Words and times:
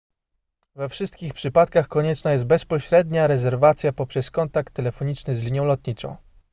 we 0.75 0.89
wszystkich 0.89 1.33
przypadkach 1.33 1.87
konieczna 1.87 2.31
jest 2.31 2.45
bezpośrednia 2.45 3.27
rezerwacja 3.27 3.93
poprzez 3.93 4.31
kontakt 4.31 4.73
telefoniczny 4.73 5.35
z 5.35 5.43
linią 5.43 5.65
lotniczą 5.65 6.15